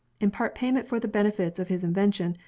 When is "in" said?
0.19-0.31